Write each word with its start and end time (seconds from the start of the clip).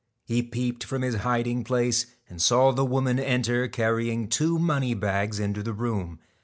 He 0.25 0.41
peeped 0.41 0.83
from 0.83 1.03
his 1.03 1.17
hiding 1.17 1.63
place, 1.63 2.07
and 2.27 2.41
saw 2.41 2.71
the 2.71 2.83
woman 2.83 3.19
enter 3.19 3.67
carry 3.67 4.09
ing 4.09 4.29
two 4.29 4.57
money 4.57 4.95
bags 4.95 5.39
into 5.39 5.61
the 5.61 5.73
room. 5.73 6.17